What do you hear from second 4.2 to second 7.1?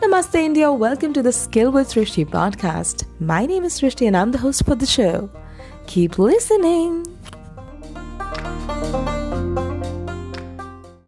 the host for the show. Keep listening.